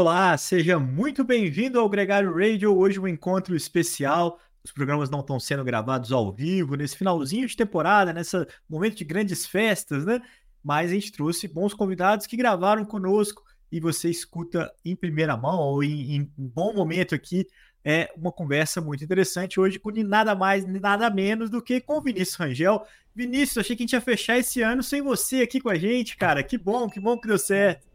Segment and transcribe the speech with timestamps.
[0.00, 2.74] Olá, seja muito bem-vindo ao Gregário Radio.
[2.74, 4.40] Hoje um encontro especial.
[4.64, 8.34] Os programas não estão sendo gravados ao vivo nesse finalzinho de temporada, nesse
[8.66, 10.22] momento de grandes festas, né?
[10.64, 15.58] Mas a gente trouxe bons convidados que gravaram conosco e você escuta em primeira mão
[15.58, 17.46] ou em, em bom momento aqui
[17.84, 22.36] é uma conversa muito interessante hoje com nada mais, nada menos do que com Vinícius
[22.36, 22.86] Rangel.
[23.14, 26.16] Vinícius, achei que a gente ia fechar esse ano sem você aqui com a gente,
[26.16, 26.42] cara.
[26.42, 27.89] Que bom, que bom que deu certo.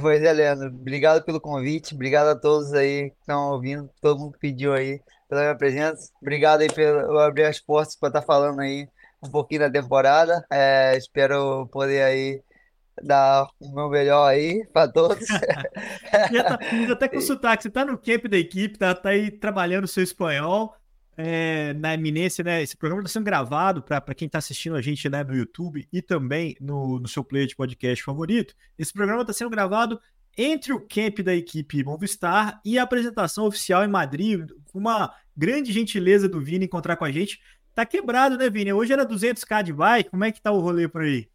[0.00, 0.68] Pois é, Leandro.
[0.68, 1.94] Obrigado pelo convite.
[1.94, 3.88] Obrigado a todos aí que estão ouvindo.
[4.00, 6.10] Todo mundo que pediu aí pela minha presença.
[6.20, 8.88] Obrigado aí por abrir as portas para estar tá falando aí
[9.22, 10.44] um pouquinho da temporada.
[10.50, 12.42] É, espero poder aí
[13.02, 15.26] dar o meu melhor aí para todos.
[16.32, 16.58] Já tá,
[16.92, 17.62] até com sotaque.
[17.64, 20.74] Você tá no camp da equipe, tá, tá aí trabalhando o seu espanhol
[21.16, 22.62] é, na eminência, né?
[22.62, 26.02] Esse programa está sendo gravado para quem está assistindo a gente né, no YouTube e
[26.02, 28.54] também no, no seu player de podcast favorito.
[28.78, 29.98] Esse programa está sendo gravado
[30.36, 34.50] entre o camp da equipe Movistar e a apresentação oficial em Madrid.
[34.74, 37.40] Uma grande gentileza do Vini encontrar com a gente.
[37.74, 38.72] Tá quebrado, né, Vini?
[38.72, 40.10] Hoje era 200k de bike.
[40.10, 41.28] Como é que tá o rolê por aí?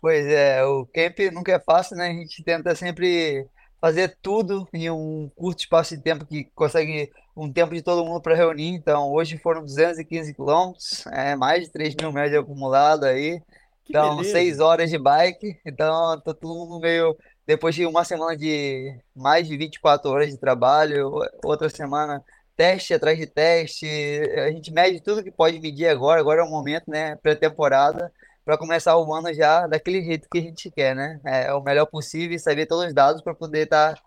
[0.00, 2.08] Pois é, o camp nunca é fácil, né?
[2.08, 3.46] A gente tenta sempre
[3.80, 8.20] fazer tudo em um curto espaço de tempo que consegue um tempo de todo mundo
[8.20, 8.74] para reunir.
[8.74, 13.40] Então, hoje foram 215 quilômetros, é, mais de 3 mil média acumulado aí.
[13.84, 14.32] Que então, beleza.
[14.32, 15.58] 6 horas de bike.
[15.64, 17.16] Então, tá todo mundo meio.
[17.46, 21.12] Depois de uma semana de mais de 24 horas de trabalho,
[21.44, 22.22] outra semana
[22.56, 23.86] teste atrás de teste.
[24.36, 26.20] A gente mede tudo que pode medir agora.
[26.20, 27.16] Agora é o momento, né?
[27.16, 28.12] Pré-temporada
[28.44, 31.20] para começar o ano já daquele jeito que a gente quer, né?
[31.24, 34.02] É o melhor possível e saber todos os dados para poder estar tá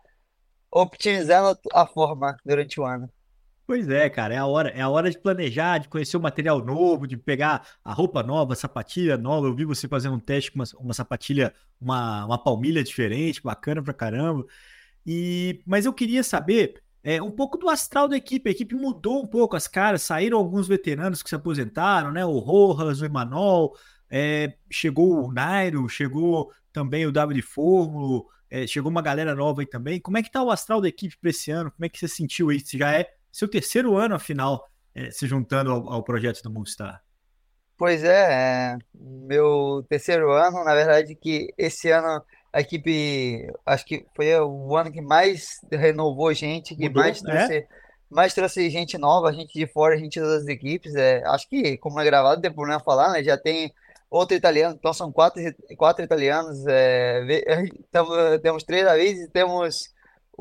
[0.72, 3.10] optimizando a forma durante o ano.
[3.72, 6.62] Pois é, cara, é a hora, é a hora de planejar, de conhecer o material
[6.62, 9.48] novo, de pegar a roupa nova, a sapatilha nova.
[9.48, 13.82] Eu vi você fazendo um teste com uma, uma sapatilha, uma, uma palmilha diferente, bacana
[13.82, 14.46] pra caramba.
[15.06, 18.50] E, mas eu queria saber é, um pouco do astral da equipe.
[18.50, 22.26] A equipe mudou um pouco as caras, saíram alguns veteranos que se aposentaram, né?
[22.26, 23.72] O Rojas, o Emanuel,
[24.10, 29.66] é, chegou o Nairo, chegou também o W Fórmula, é, chegou uma galera nova aí
[29.66, 29.98] também.
[29.98, 31.72] Como é que tá o astral da equipe para esse ano?
[31.72, 32.50] Como é que você sentiu?
[32.60, 37.02] Se já é seu terceiro ano, afinal, é, se juntando ao, ao, projeto do Movistar.
[37.78, 42.22] Pois é, é, meu terceiro ano, na verdade, que esse ano
[42.54, 47.56] a equipe, acho que foi o ano que mais renovou gente, que Mudou, mais trouxe,
[47.56, 47.68] é?
[48.10, 50.94] mais trouxe gente nova, gente de fora, gente das equipes.
[50.96, 53.24] É, acho que, como é gravado, depois não falar, né?
[53.24, 53.74] Já tem
[54.10, 55.42] outro italiano, então são quatro,
[55.78, 56.66] quatro italianos.
[56.68, 57.24] É,
[57.90, 59.90] tamo, temos três da vez e temos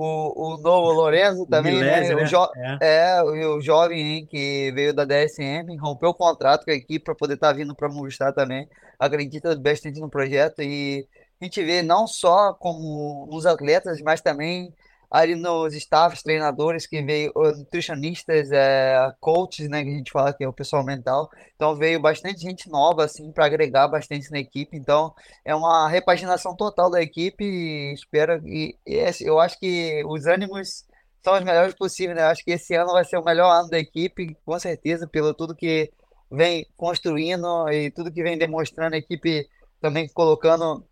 [0.03, 2.23] o, o novo Lorenzo também, Milésio, né?
[2.23, 2.79] O, jo é.
[2.81, 3.23] é.
[3.23, 7.35] o jovem hein, que veio da DSM, rompeu o contrato com a equipe para poder
[7.35, 8.69] estar tá vindo para Movistar também.
[8.99, 11.07] Acredita bastante no projeto e
[11.41, 14.75] a gente vê não só como os atletas, mas também
[15.11, 20.45] ali nos staffs, treinadores que veio, nutricionistas, é, coaches, né, que a gente fala que
[20.45, 21.29] é o pessoal mental.
[21.57, 24.77] Então veio bastante gente nova assim para agregar bastante na equipe.
[24.77, 25.13] Então
[25.45, 27.45] é uma repaginação total da equipe.
[27.45, 30.85] E espero e, e eu acho que os ânimos
[31.23, 32.23] são os melhores possíveis, né?
[32.25, 35.35] Eu acho que esse ano vai ser o melhor ano da equipe, com certeza, pelo
[35.35, 35.91] tudo que
[36.31, 39.49] vem construindo e tudo que vem demonstrando a equipe
[39.81, 40.85] também colocando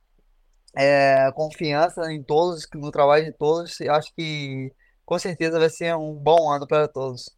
[0.78, 3.80] é, confiança em todos, no trabalho de todos.
[3.80, 4.72] E acho que
[5.04, 7.36] com certeza vai ser um bom ano para todos.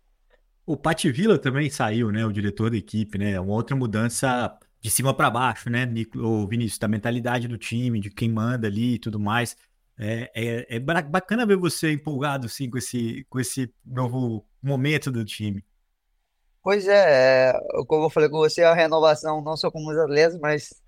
[0.66, 2.24] O Pati Villa também saiu, né?
[2.26, 3.40] O diretor da equipe, né?
[3.40, 5.86] Uma outra mudança de cima para baixo, né,
[6.16, 9.54] o Vinícius, da mentalidade do time, de quem manda ali e tudo mais.
[9.98, 15.22] É, é, é bacana ver você empolgado assim, com, esse, com esse novo momento do
[15.22, 15.62] time.
[16.62, 17.52] Pois é, é,
[17.86, 20.79] como eu falei com você, a renovação não só como os atletas, mas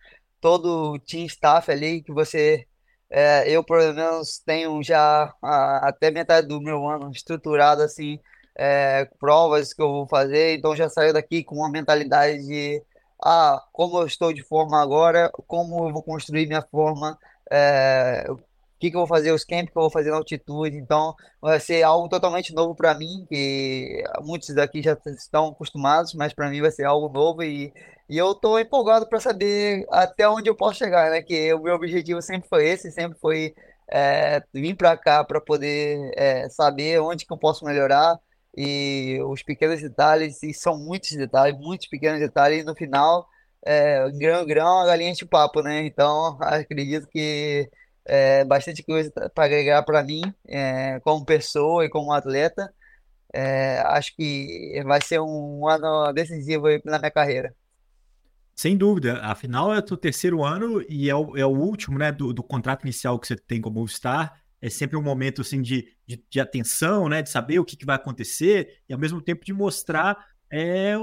[0.43, 2.67] todo o team staff ali que você
[3.11, 8.19] é, eu pelo menos tenho já a, até metade do meu ano estruturado assim
[8.59, 12.83] é, provas que eu vou fazer então já saio daqui com uma mentalidade de
[13.25, 17.17] ah como eu estou de forma agora como eu vou construir minha forma
[17.50, 18.27] é,
[18.83, 20.77] que, que eu vou fazer, os camps que eu vou fazer na altitude.
[20.77, 26.35] Então, vai ser algo totalmente novo para mim, que muitos daqui já estão acostumados, mas
[26.35, 27.73] para mim vai ser algo novo e,
[28.08, 31.22] e eu estou empolgado para saber até onde eu posso chegar, né?
[31.22, 33.54] Que o meu objetivo sempre foi esse, sempre foi
[33.90, 38.19] é, vir para cá para poder é, saber onde que eu posso melhorar
[38.56, 43.26] e os pequenos detalhes, e são muitos detalhes, muitos pequenos detalhes, no final,
[43.64, 45.84] é, grão, grão, a galinha de papo, né?
[45.87, 47.70] Então, acredito que
[48.04, 52.72] é, bastante coisa para agregar para mim, é, como pessoa e como atleta.
[53.34, 57.54] É, acho que vai ser um ano decisivo na minha carreira.
[58.54, 62.32] Sem dúvida, afinal é o terceiro ano e é o, é o último né, do,
[62.32, 64.40] do, contrato inicial que você tem como Star.
[64.60, 67.22] é sempre um momento assim de, de, de atenção, né?
[67.22, 70.94] De saber o que, que, vai acontecer e ao mesmo tempo de mostrar é,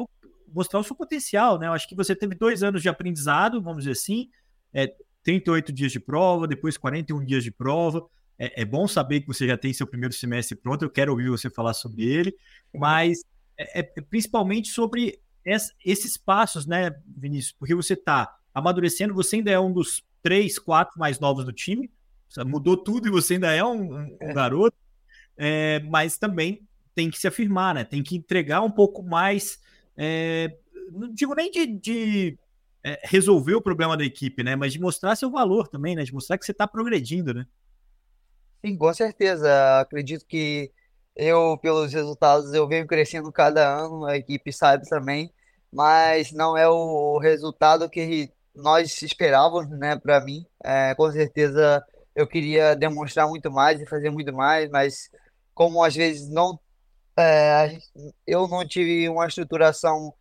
[0.53, 1.67] mostrar o seu potencial, né?
[1.67, 4.29] Eu acho que você teve dois anos de aprendizado, vamos dizer assim,
[4.73, 4.93] é,
[5.23, 8.05] 38 dias de prova, depois 41 dias de prova.
[8.37, 11.29] É, é, bom saber que você já tem seu primeiro semestre pronto, eu quero ouvir
[11.29, 12.33] você falar sobre ele,
[12.73, 13.21] mas
[13.57, 17.53] é, é, é principalmente sobre esses passos, né, Vinícius?
[17.57, 21.89] Porque você está amadurecendo, você ainda é um dos três, quatro mais novos do time,
[22.45, 24.33] mudou tudo e você ainda é um, um, um é.
[24.33, 24.77] garoto,
[25.37, 27.83] é, mas também tem que se afirmar, né?
[27.83, 29.59] Tem que entregar um pouco mais.
[29.95, 30.55] É,
[30.91, 32.37] não digo nem de, de
[32.83, 34.55] é, resolver o problema da equipe, né?
[34.55, 36.03] Mas de mostrar seu valor também, né?
[36.03, 37.47] De mostrar que você está progredindo, né?
[38.63, 39.79] Sim, com certeza.
[39.79, 40.71] Acredito que
[41.19, 45.31] eu, pelos resultados, eu venho crescendo cada ano, a equipe sabe também,
[45.71, 50.45] mas não é o resultado que nós esperávamos, né, para mim.
[50.63, 51.83] É, com certeza
[52.15, 55.09] eu queria demonstrar muito mais e fazer muito mais, mas
[55.53, 56.57] como às vezes não
[57.17, 57.77] é,
[58.25, 60.13] eu não tive uma estruturação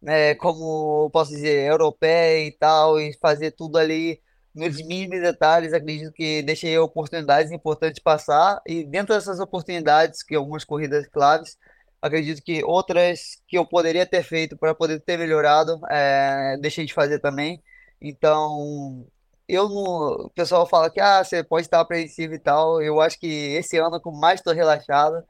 [0.00, 4.20] né, como posso dizer europeia e tal e fazer tudo ali
[4.54, 10.64] nos mínimos detalhes acredito que deixei oportunidades importantes passar e dentro dessas oportunidades que algumas
[10.64, 11.58] corridas claves
[12.00, 16.94] acredito que outras que eu poderia ter feito para poder ter melhorado é, deixei de
[16.94, 17.62] fazer também
[18.00, 19.06] então
[19.48, 20.26] eu não.
[20.26, 22.82] O pessoal fala que ah, você pode estar apreensivo e tal.
[22.82, 25.22] Eu acho que esse ano que eu mais estou relaxado,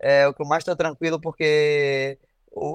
[0.00, 2.18] é o que mais estou tranquilo, porque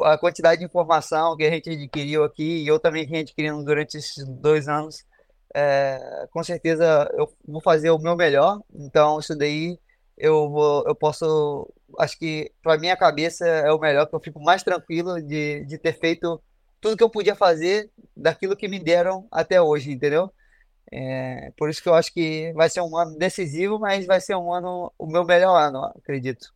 [0.05, 3.97] a quantidade de informação que a gente adquiriu aqui, e eu também vim adquirindo durante
[3.97, 5.05] esses dois anos,
[5.55, 8.61] é, com certeza eu vou fazer o meu melhor.
[8.73, 9.79] Então, isso daí
[10.17, 11.71] eu vou, eu posso.
[11.99, 15.77] Acho que para minha cabeça é o melhor, que eu fico mais tranquilo de, de
[15.77, 16.41] ter feito
[16.81, 20.31] tudo que eu podia fazer daquilo que me deram até hoje, entendeu?
[20.91, 24.35] É, por isso que eu acho que vai ser um ano decisivo, mas vai ser
[24.35, 26.53] um ano, o meu melhor ano, acredito.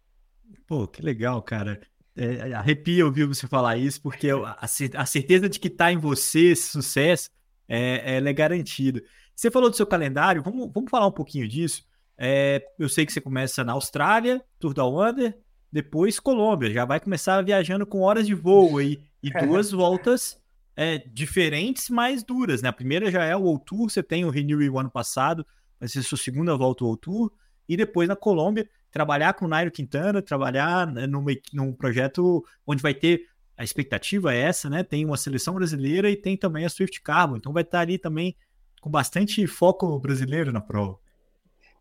[0.68, 1.82] Pô, que legal, cara.
[2.16, 6.52] É, arrepia ouvir você falar isso, porque a, a certeza de que está em você
[6.52, 7.30] esse sucesso
[7.68, 9.02] é, ela é garantida.
[9.36, 11.84] Você falou do seu calendário, vamos, vamos falar um pouquinho disso.
[12.18, 15.38] É, eu sei que você começa na Austrália, Tour da Wander,
[15.72, 20.40] depois Colômbia, já vai começar viajando com horas de voo aí e duas voltas
[20.76, 22.70] é, diferentes, mas duras, né?
[22.70, 25.46] A primeira já é o World Tour, você tem o Renew o ano passado,
[25.80, 27.32] vai ser sua segunda volta ao World Tour,
[27.68, 32.82] e depois na Colômbia, trabalhar com o Nairo Quintana, trabalhar né, num, num projeto onde
[32.82, 33.28] vai ter,
[33.62, 34.84] a expectativa é essa, né?
[34.84, 38.36] Tem uma seleção brasileira e tem também a Swift Carbon, então vai estar ali também
[38.82, 40.98] com bastante foco brasileiro na prova.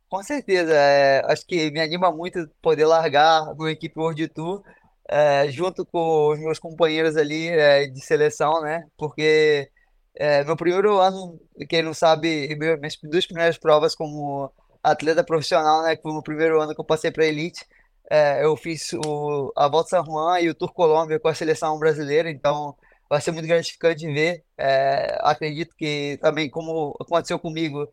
[0.07, 4.63] Com certeza, é, acho que me anima muito poder largar no equipe World Tour
[5.09, 8.87] é, junto com os meus companheiros ali é, de seleção, né?
[8.99, 9.71] Porque
[10.15, 14.53] é, meu primeiro ano, quem não sabe, minhas duas primeiras provas como
[14.83, 15.97] atleta profissional, né?
[15.97, 17.65] Que foi o primeiro ano que eu passei para elite.
[18.11, 21.79] É, eu fiz o, a Volta San Juan e o Tour Colômbia com a seleção
[21.79, 22.77] brasileira, então
[23.09, 24.45] vai ser muito gratificante ver.
[24.59, 27.89] É, acredito que também, como aconteceu comigo,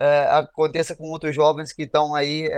[0.00, 2.48] é, aconteça com outros jovens que estão aí,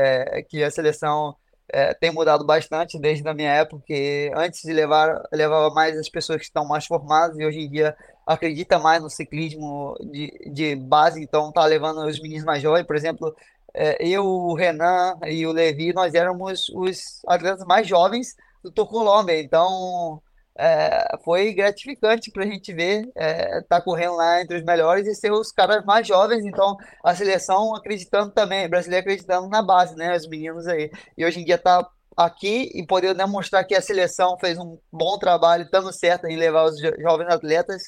[0.48, 1.36] que a seleção
[1.72, 6.08] é, tem mudado bastante desde a minha época, que antes de levar, levava mais as
[6.08, 10.76] pessoas que estão mais formadas e hoje em dia acredita mais no ciclismo de, de
[10.76, 13.53] base, então tá levando os meninos mais jovens, por exemplo, é,
[14.00, 18.88] eu, o Renan e o Levi, nós éramos os atletas mais jovens do Tour
[19.30, 20.22] então
[20.56, 25.14] é, foi gratificante para a gente ver é, tá correndo lá entre os melhores e
[25.14, 26.44] ser os caras mais jovens.
[26.44, 30.16] Então, a seleção acreditando também, brasileiro acreditando na base, né?
[30.16, 30.90] Os meninos aí.
[31.18, 35.18] E hoje em dia tá aqui e poder demonstrar que a seleção fez um bom
[35.18, 37.82] trabalho, dando certo em levar os jovens atletas.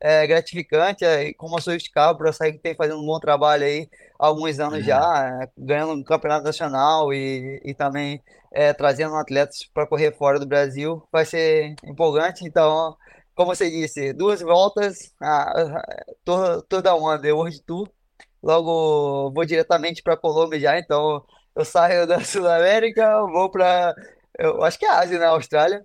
[0.00, 3.86] É gratificante, é, como a Swift Car, o que tem fazendo um bom trabalho aí
[4.18, 4.82] há alguns anos é.
[4.82, 10.38] já, é, ganhando um campeonato nacional e, e também é, trazendo atletas para correr fora
[10.38, 11.02] do Brasil.
[11.12, 12.44] Vai ser empolgante.
[12.46, 12.96] Então,
[13.34, 15.82] como você disse, duas voltas, a,
[16.24, 17.88] toda, toda onda, World Tour.
[18.42, 21.22] Logo vou diretamente para Colômbia já, então
[21.54, 23.94] eu saio da Sul América, vou para.
[24.38, 25.26] Eu acho que é Ásia, né?
[25.26, 25.84] Austrália.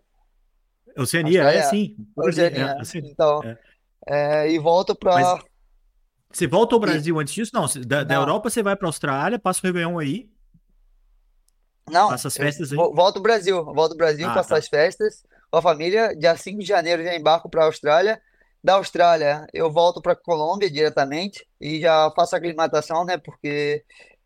[0.98, 1.96] Oceania, Austrália, é sim.
[2.16, 2.78] Oceania.
[2.78, 3.58] É, então, é.
[4.08, 5.40] É, e volto para.
[6.32, 7.22] Você volta ao Brasil e...
[7.22, 7.52] antes disso?
[7.54, 8.06] Não, da, não.
[8.06, 10.30] da Europa você vai para a Austrália, passa o Réveillon aí.
[11.90, 12.78] Não, passa as festas aí.
[12.78, 14.58] Volto ao Brasil, volto ao Brasil, ah, passo tá.
[14.58, 16.16] as festas com a família.
[16.16, 18.22] Dia 5 de janeiro já embarco para a Austrália.
[18.64, 23.18] Da Austrália eu volto para Colômbia diretamente e já faço a aclimatação, né?
[23.18, 23.84] Porque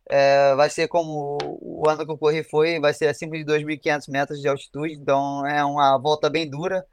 [0.09, 4.09] é, vai ser como o ano que eu corri foi, vai ser acima de 2.500
[4.09, 6.86] metros de altitude, então é uma volta bem dura.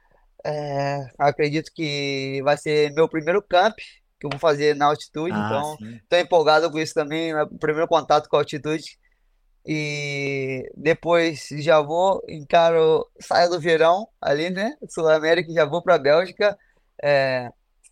[0.45, 3.75] É, acredito que vai ser meu primeiro camp
[4.19, 7.57] que eu vou fazer na altitude, ah, então estou empolgado com isso também, é o
[7.57, 8.97] primeiro contato com a altitude.
[9.65, 14.75] E depois já vou, encaro, saio do verão ali, né?
[14.89, 16.57] Sul-América, já vou para a Bélgica,
[17.03, 17.51] é,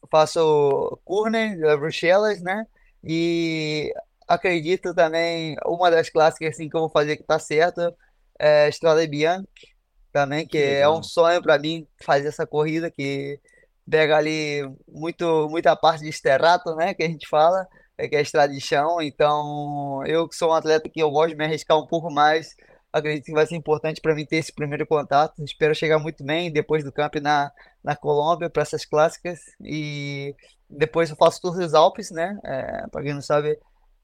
[0.10, 2.66] faço Kurnen, Bruxelas, né?
[3.04, 3.94] E
[4.28, 7.94] acredito também, uma das clássicas assim, que eu vou fazer que tá certo
[8.40, 9.75] é Estrada Bianchi,
[10.16, 13.38] também, que, é um sonho para mim fazer essa corrida, que
[13.90, 16.94] pega ali muito, muita parte de esterrato, né?
[16.94, 17.68] Que a gente fala
[17.98, 21.32] é que é estrada de chão, então eu que sou um atleta que eu gosto
[21.32, 22.56] de me arriscar um pouco mais,
[22.92, 25.44] acredito que vai ser importante para mim ter esse primeiro contato.
[25.44, 27.52] Espero chegar muito bem depois do camp na,
[27.84, 30.34] na Colômbia para essas clássicas e
[30.70, 32.38] depois eu faço Tour dos Alpes, né?
[32.44, 33.58] É, para quem não sabe,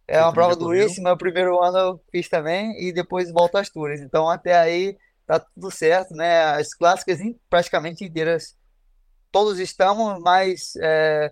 [0.07, 1.13] é Você uma prova duríssima.
[1.13, 4.01] O primeiro ano eu fiz também e depois volto às tours.
[4.01, 6.43] Então até aí tá tudo certo, né?
[6.43, 8.55] As clássicas praticamente inteiras
[9.31, 11.31] todos estamos, mas é,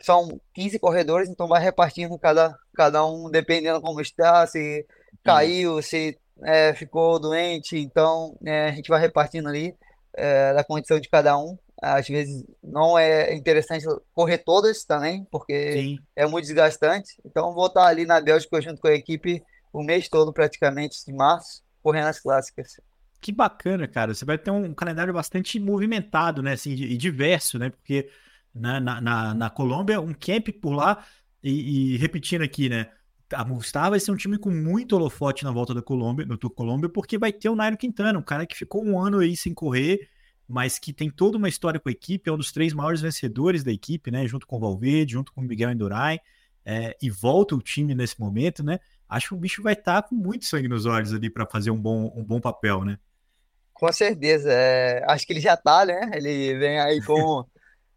[0.00, 4.84] são 15 corredores, então vai repartindo cada, cada um, dependendo como está, se
[5.22, 9.74] caiu, se é, ficou doente, então é, a gente vai repartindo ali
[10.14, 11.56] é, da condição de cada um.
[11.80, 15.98] Às vezes não é interessante correr todas também, porque Sim.
[16.16, 17.16] é muito desgastante.
[17.24, 21.12] Então vou estar ali na Bélgica junto com a equipe o mês todo, praticamente, de
[21.12, 22.80] março, correndo as clássicas.
[23.20, 24.14] Que bacana, cara.
[24.14, 26.52] Você vai ter um calendário bastante movimentado, né?
[26.52, 27.70] Assim, e diverso, né?
[27.70, 28.08] Porque
[28.56, 31.04] né, na, na, na Colômbia, um camp por lá,
[31.42, 32.90] e, e, repetindo aqui, né?
[33.32, 36.50] A Movistar vai ser um time com muito holofote na volta da Colômbia, no Tour
[36.50, 39.52] Colômbia, porque vai ter o Nairo Quintana, um cara que ficou um ano aí sem
[39.52, 40.08] correr,
[40.48, 43.64] mas que tem toda uma história com a equipe, é um dos três maiores vencedores
[43.64, 44.26] da equipe, né?
[44.28, 46.18] Junto com o Valverde, junto com o Miguel Indurain,
[46.64, 48.78] é, e volta o time nesse momento, né?
[49.08, 51.70] Acho que o bicho vai estar tá com muito sangue nos olhos ali para fazer
[51.70, 52.98] um bom, um bom papel, né?
[53.72, 54.50] Com certeza.
[54.52, 56.10] É, acho que ele já tá, né?
[56.14, 57.44] Ele vem aí com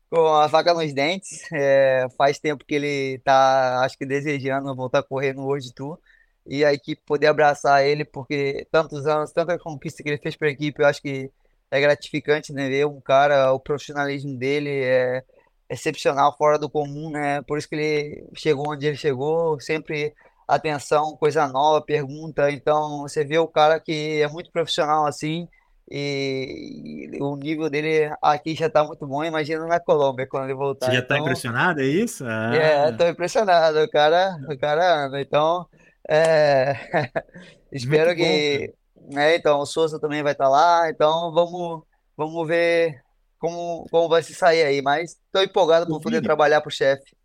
[0.09, 1.41] com a faca nos dentes.
[1.53, 5.99] É, faz tempo que ele tá, acho que desejando voltar a correr no World Tour.
[6.45, 10.47] E a equipe poder abraçar ele, porque tantos anos, tanta conquista que ele fez para
[10.47, 11.31] a equipe, eu acho que
[11.71, 12.67] é gratificante, né?
[12.69, 15.23] Ver um cara, o profissionalismo dele é
[15.69, 17.41] excepcional, fora do comum, né?
[17.43, 20.15] Por isso que ele chegou onde ele chegou, sempre
[20.49, 22.51] atenção, coisa nova, pergunta.
[22.51, 25.47] Então, você vê o cara que é muito profissional assim
[25.91, 30.87] e, o nível dele aqui já tá muito bom, imagina na Colômbia quando ele voltar.
[30.87, 32.23] Você já tá então, impressionado, é isso?
[32.27, 32.55] Ah.
[32.55, 35.67] É, tô impressionado, o cara, o cara anda, então
[36.07, 36.75] é,
[37.71, 38.71] espero que,
[39.11, 41.81] né, então o Souza também vai estar tá lá, então vamos,
[42.15, 43.01] vamos ver
[43.39, 47.17] como, como vai se sair aí, mas tô empolgado por poder trabalhar pro chefe.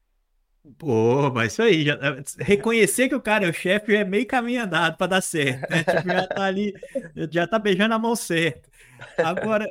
[0.78, 1.98] Pô, mas isso aí, já,
[2.38, 5.84] reconhecer que o cara é o chefe é meio caminho andado para dar certo, né?
[5.84, 6.72] Tipo, já tá ali,
[7.30, 8.66] já tá beijando a mão certa.
[9.18, 9.66] Agora,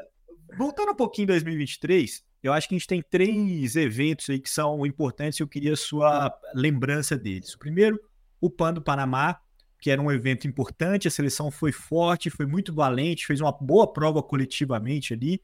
[0.55, 4.49] voltando um pouquinho em 2023, eu acho que a gente tem três eventos aí que
[4.49, 7.55] são importantes e eu queria a sua lembrança deles.
[7.55, 7.99] O primeiro,
[8.39, 9.39] o PAN do Panamá,
[9.79, 13.91] que era um evento importante, a seleção foi forte, foi muito valente, fez uma boa
[13.91, 15.41] prova coletivamente ali,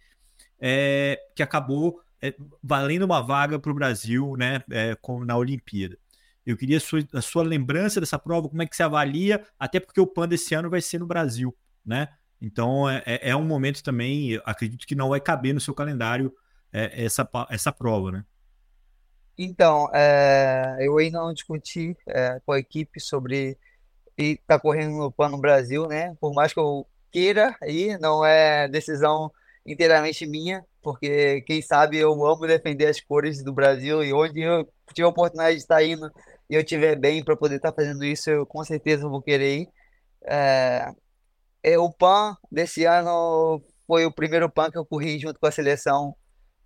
[0.60, 5.98] é, que acabou é, valendo uma vaga para o Brasil né, é, na Olimpíada.
[6.46, 9.80] Eu queria a sua, a sua, lembrança dessa prova, como é que você avalia, até
[9.80, 12.08] porque o PAN desse ano vai ser no Brasil, né?
[12.42, 16.34] Então é, é, é um momento também, acredito que não vai caber no seu calendário
[16.72, 18.26] é, essa, essa prova, né?
[19.38, 21.96] Então, é, eu ainda não discuti
[22.46, 23.58] com a equipe sobre
[24.18, 26.16] estar tá correndo no PAN no Brasil, né?
[26.20, 29.32] Por mais que eu queira aí, não é decisão
[29.66, 34.68] inteiramente minha, porque quem sabe eu amo defender as cores do Brasil e onde eu
[34.94, 36.10] tiver a oportunidade de estar indo
[36.50, 39.70] e eu estiver bem para poder estar fazendo isso, eu com certeza vou querer ir.
[40.25, 40.92] É,
[41.63, 45.51] é, o PAN desse ano foi o primeiro PAN que eu corri junto com a
[45.51, 46.16] seleção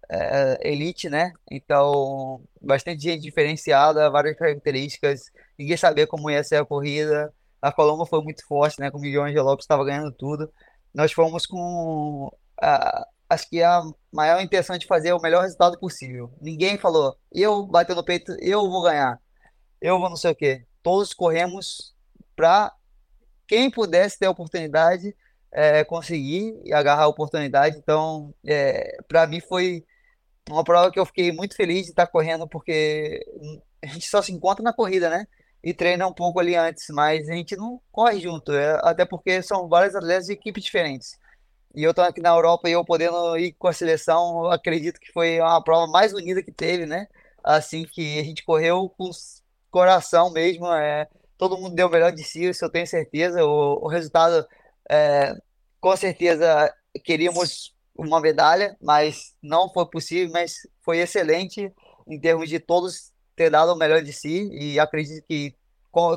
[0.10, 1.32] é, elite, né?
[1.52, 5.22] Então, bastante gente diferenciada, várias características,
[5.58, 7.34] ninguém sabia como ia ser a corrida.
[7.62, 8.92] A Colômbia foi muito forte, né?
[8.92, 10.52] Com milhões de Lopes estava ganhando tudo.
[10.94, 12.30] Nós fomos com
[13.30, 16.32] acho que a maior intenção de fazer o melhor resultado possível.
[16.42, 19.20] Ninguém falou, eu bater no peito, eu vou ganhar,
[19.82, 20.66] eu vou não sei o quê.
[20.82, 21.94] Todos corremos
[22.36, 22.72] para
[23.48, 25.16] quem pudesse ter a oportunidade
[25.52, 27.78] é, conseguir e agarrar a oportunidade.
[27.78, 29.86] Então, é, para mim foi
[30.50, 33.26] uma prova que eu fiquei muito feliz de estar correndo, porque
[33.82, 35.28] a gente só se encontra na corrida, né?
[35.64, 39.42] E treina um pouco ali antes, mas a gente não corre junto, é, até porque
[39.42, 41.18] são vários atletas de equipes diferentes.
[41.74, 45.12] E eu tô aqui na Europa e eu podendo ir com a seleção, acredito que
[45.12, 47.08] foi uma prova mais unida que teve, né?
[47.44, 49.10] Assim que a gente correu com
[49.72, 53.44] coração mesmo, é, todo mundo deu o melhor de si, isso eu tenho certeza.
[53.44, 54.48] O, o resultado,
[54.90, 55.36] é,
[55.80, 56.72] com certeza,
[57.04, 61.74] queríamos uma medalha, mas não foi possível, mas foi excelente
[62.08, 65.56] em termos de todos ter dado o melhor de si e acredito que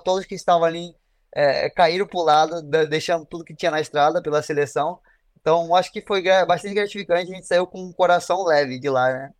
[0.04, 0.94] todos que estavam ali
[1.34, 5.00] é, caíram para o lado, deixando tudo que tinha na estrada pela seleção.
[5.46, 9.12] Então, acho que foi bastante gratificante, a gente saiu com um coração leve de lá,
[9.12, 9.30] né?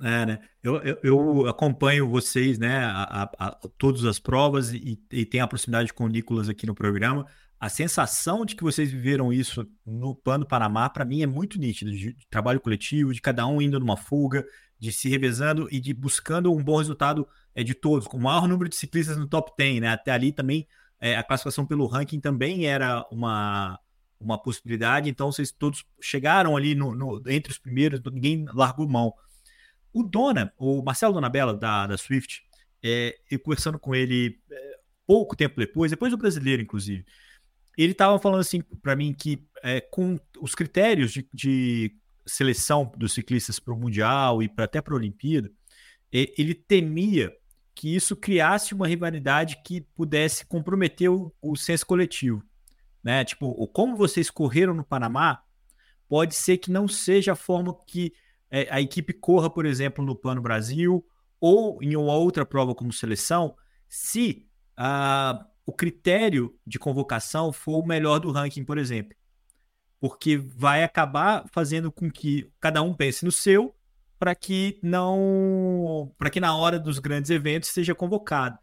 [0.00, 0.38] É, né?
[0.62, 5.42] Eu, eu, eu acompanho vocês, né, a, a, a, todas as provas e, e tenho
[5.42, 7.26] a proximidade com o Nicolas aqui no programa.
[7.58, 11.90] A sensação de que vocês viveram isso no Plano Panamá, para mim, é muito nítida,
[11.90, 14.46] de, de trabalho coletivo, de cada um indo numa fuga,
[14.78, 18.46] de se revezando e de buscando um bom resultado é, de todos, com o maior
[18.46, 19.88] número de ciclistas no top 10, né?
[19.88, 20.68] Até ali também
[21.00, 23.76] é, a classificação pelo ranking também era uma,
[24.20, 29.12] uma possibilidade, então vocês todos chegaram ali no, no, entre os primeiros, ninguém largou mão.
[29.92, 32.42] O Dona, o Marcelo Donabella, da, da Swift,
[32.82, 37.04] é, eu conversando com ele é, pouco tempo depois, depois do brasileiro, inclusive,
[37.76, 41.96] ele estava falando assim para mim que é, com os critérios de, de
[42.26, 45.50] seleção dos ciclistas para o Mundial e pra, até para a Olimpíada,
[46.10, 47.32] ele temia
[47.74, 52.42] que isso criasse uma rivalidade que pudesse comprometer o, o senso coletivo.
[53.02, 53.24] Né?
[53.24, 55.42] Tipo, como vocês correram no Panamá,
[56.08, 58.12] pode ser que não seja a forma que
[58.50, 61.04] é, a equipe corra, por exemplo, no Plano Brasil
[61.40, 63.54] ou em uma outra prova como seleção,
[63.88, 69.16] se uh, o critério de convocação for o melhor do ranking, por exemplo.
[70.00, 73.74] Porque vai acabar fazendo com que cada um pense no seu
[74.18, 76.12] para que não.
[76.18, 78.58] para que na hora dos grandes eventos seja convocado.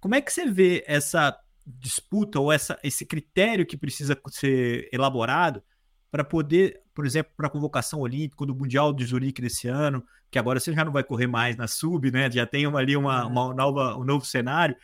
[0.00, 5.62] Como é que você vê essa disputa ou essa, esse critério que precisa ser elaborado
[6.10, 10.38] para poder, por exemplo, para a convocação olímpica do Mundial de Zurique desse ano, que
[10.38, 12.30] agora você já não vai correr mais na sub, né?
[12.30, 13.30] Já tem uma, ali uma, uhum.
[13.30, 14.76] uma nova, um novo cenário.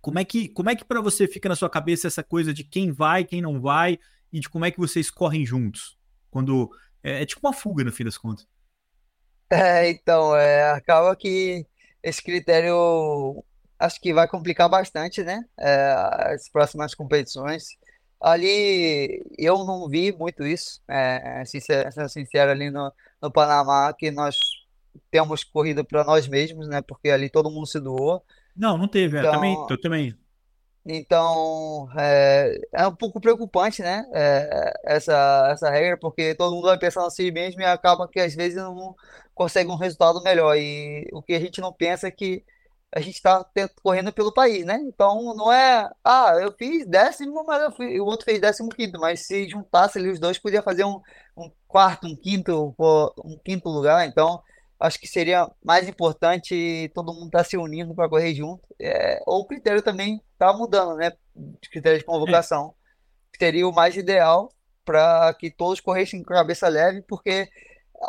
[0.00, 2.64] Como é que, como é que para você fica na sua cabeça essa coisa de
[2.64, 3.98] quem vai, quem não vai
[4.32, 5.98] e de como é que vocês correm juntos?
[6.30, 6.70] Quando
[7.02, 8.46] é, é tipo uma fuga no fim das contas.
[9.50, 11.64] É, então, é, acaba que
[12.02, 13.44] esse critério
[13.84, 15.44] acho que vai complicar bastante, né?
[15.58, 15.94] É,
[16.32, 17.68] as próximas competições.
[18.20, 24.10] Ali eu não vi muito isso, é, sincero, sendo sincero, ali no, no Panamá, que
[24.10, 24.38] nós
[25.10, 26.80] temos corrida para nós mesmos, né?
[26.80, 28.24] Porque ali todo mundo se doou.
[28.56, 30.16] Não, não teve, é, também, eu também.
[30.86, 34.06] Então, é, é um pouco preocupante, né?
[34.12, 38.20] É, essa, essa regra, porque todo mundo vai pensar em si mesmo e acaba que
[38.20, 38.94] às vezes não
[39.34, 40.56] consegue um resultado melhor.
[40.56, 42.44] E o que a gente não pensa é que
[42.94, 43.44] a gente está
[43.82, 44.78] correndo pelo país, né?
[44.86, 49.00] Então não é, ah, eu fiz décimo, mas eu fui, o outro fez décimo quinto,
[49.00, 51.00] mas se juntasse ali os dois, podia fazer um,
[51.36, 52.72] um quarto, um quinto,
[53.24, 54.06] um quinto lugar.
[54.06, 54.40] Então
[54.78, 58.62] acho que seria mais importante todo mundo estar tá se unindo para correr junto.
[58.80, 61.12] É, ou o critério também está mudando, né?
[61.34, 62.76] De critério de convocação.
[63.34, 63.38] É.
[63.44, 64.48] Seria o mais ideal
[64.84, 67.48] para que todos corressem com cabeça leve, porque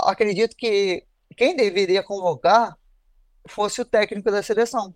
[0.04, 1.04] acredito que
[1.36, 2.78] quem deveria convocar
[3.48, 4.96] fosse o técnico da seleção,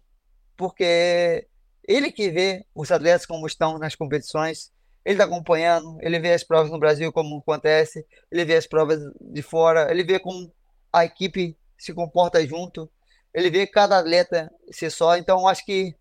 [0.58, 1.48] porque
[1.88, 4.72] ele que vê os atletas como estão nas competições,
[5.06, 9.00] ele está acompanhando, ele vê as provas no Brasil como acontece, ele vê as provas
[9.20, 10.54] de fora, ele vê como
[10.92, 12.92] a equipe se comporta junto,
[13.34, 15.16] ele vê cada atleta ser só.
[15.18, 15.96] Então, acho que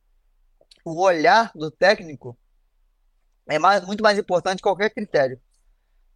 [0.84, 2.36] o olhar do técnico
[3.48, 5.40] é mais, muito mais importante que qualquer critério.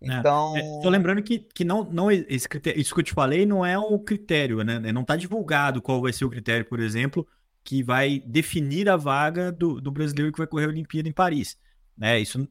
[0.02, 0.56] É, então.
[0.56, 3.64] Estou é, lembrando que, que não, não esse critério, isso que eu te falei não
[3.64, 4.92] é um critério, né?
[4.92, 7.26] Não está divulgado qual vai ser o critério, por exemplo,
[7.64, 11.56] que vai definir a vaga do, do brasileiro que vai correr a Olimpíada em Paris.
[11.96, 12.20] Né?
[12.20, 12.48] Isso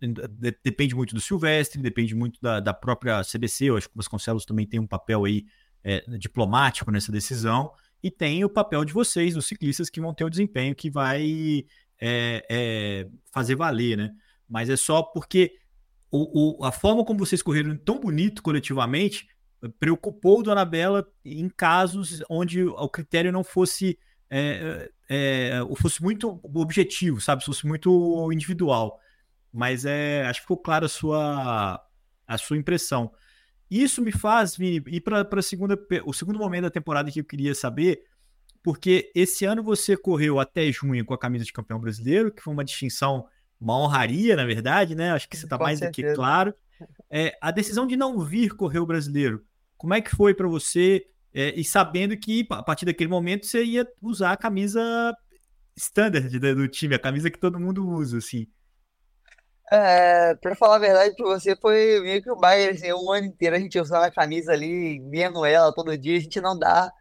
[0.64, 3.66] depende muito do Silvestre, depende muito da, da própria CBC.
[3.66, 5.46] Eu acho que o Vasconcelos também tem um papel aí
[5.84, 7.72] é, diplomático nessa decisão.
[8.04, 11.66] E tem o papel de vocês, dos ciclistas, que vão ter o desempenho que vai
[12.00, 14.12] é, é, fazer valer, né?
[14.50, 15.56] Mas é só porque
[16.12, 19.28] o, o, a forma como vocês correram tão bonito coletivamente
[19.80, 23.97] preocupou o Dona Bela em casos onde o critério não fosse
[24.30, 27.43] é, é, fosse muito objetivo, sabe?
[27.43, 28.97] Fosse muito individual.
[29.52, 31.86] Mas é, acho que ficou clara a sua,
[32.26, 33.12] a sua impressão.
[33.69, 35.28] Isso me faz, Vini, ir para
[36.06, 38.04] o segundo momento da temporada que eu queria saber,
[38.63, 42.54] porque esse ano você correu até junho com a camisa de campeão brasileiro, que foi
[42.54, 43.28] uma distinção
[43.62, 45.12] uma honraria, na verdade, né?
[45.12, 46.08] Acho que você está mais certeza.
[46.08, 46.54] do que claro.
[47.10, 49.45] É, a decisão de não vir correr o brasileiro,
[49.78, 51.06] como é que foi para você?
[51.34, 55.15] É, e sabendo que a partir daquele momento você ia usar a camisa
[55.78, 58.47] standard do time, a camisa que todo mundo usa, assim.
[59.71, 63.28] É, pra falar a verdade pra você, foi meio que o Bayern, assim, um ano
[63.28, 66.91] inteiro a gente usando a camisa ali, vendo ela todo dia, a gente não dá,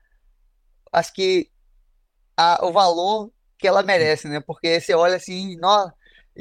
[0.93, 1.51] acho que
[2.37, 4.41] a, o valor que ela merece, né?
[4.41, 5.93] Porque você olha assim, nossa,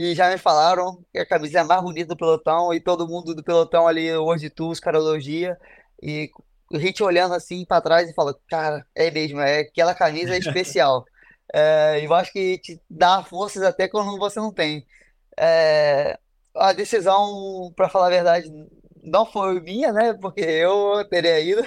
[0.02, 3.06] e já me falaram que a camisa é a mais bonita do pelotão e todo
[3.06, 5.60] mundo do pelotão ali, hoje tu, os carologia.
[6.02, 6.32] E
[6.74, 10.38] a gente olhando assim para trás e fala, cara, é mesmo, é aquela camisa é
[10.38, 11.04] especial.
[11.54, 14.88] é, eu acho que te dá forças até quando você não tem.
[15.38, 16.18] É,
[16.56, 18.50] a decisão, para falar a verdade,
[19.04, 20.14] não foi minha, né?
[20.14, 21.62] Porque eu teria ido,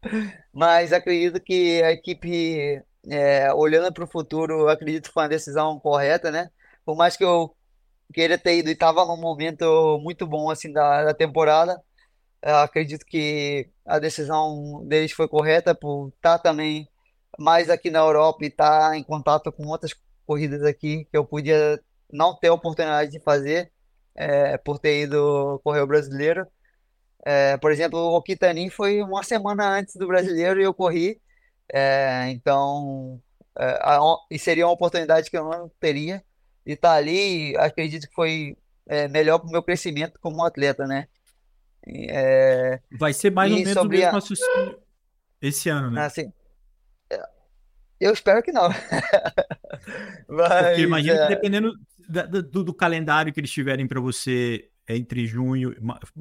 [0.54, 5.78] mas acredito que a equipe, é, olhando para o futuro, acredito que foi uma decisão
[5.80, 6.50] correta, né?
[6.82, 7.54] Por mais que eu
[8.14, 11.82] queria ter ido e estava num momento muito bom assim da, da temporada,
[12.42, 16.88] acredito que a decisão deles foi correta por estar tá também
[17.38, 19.94] mais aqui na Europa e estar tá em contato com outras
[20.26, 21.80] corridas aqui que eu podia
[22.12, 23.72] não ter oportunidade de fazer
[24.14, 26.46] é, por ter ido correr o brasileiro.
[27.24, 31.20] É, por exemplo, o Okitanin foi uma semana antes do brasileiro e eu corri.
[31.72, 33.20] É, então,
[33.58, 33.98] é, a,
[34.30, 36.22] e seria uma oportunidade que eu não teria
[36.66, 37.56] de estar tá ali.
[37.56, 41.08] Acredito que foi é, melhor para o meu crescimento como atleta, né?
[41.86, 44.10] É, Vai ser mais ou menos o mesmo a...
[44.12, 44.78] raciocínio
[45.42, 46.06] esse ano, né?
[46.06, 46.32] Assim,
[48.00, 48.68] eu espero que não.
[50.28, 51.28] Mas, Porque imagina é...
[51.28, 51.72] dependendo
[52.50, 55.74] do, do, calendário que eles tiverem para você entre junho,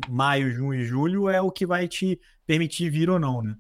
[0.08, 3.56] maio, junho e julho, é o que vai te permitir vir ou não, né?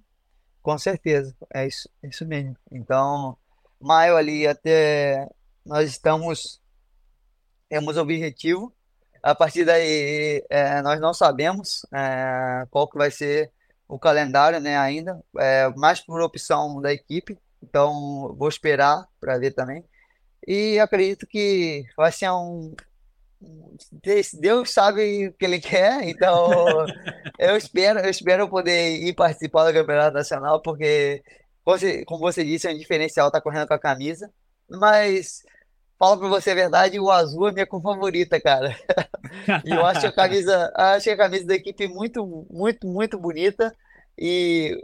[0.61, 2.55] Com certeza, é isso, é isso mesmo.
[2.71, 3.37] Então,
[3.81, 5.27] maio ali até
[5.65, 6.61] nós estamos,
[7.73, 8.71] temos objetivo.
[9.23, 13.51] A partir daí, é, nós não sabemos é, qual que vai ser
[13.87, 17.35] o calendário, né, ainda, é, mais por opção da equipe.
[17.63, 19.83] Então, vou esperar para ver também.
[20.47, 22.75] E acredito que vai ser um.
[24.33, 26.85] Deus sabe o que ele quer, então
[27.39, 31.23] eu espero, eu espero poder ir participar do Campeonato Nacional, porque,
[32.05, 34.31] como você disse, é um diferencial estar tá correndo com a camisa.
[34.69, 35.43] Mas
[36.03, 38.75] falo para você a verdade, o azul é minha cor favorita, cara.
[39.65, 43.73] E eu acho a camisa, acho a camisa da equipe muito, muito, muito bonita.
[44.17, 44.77] E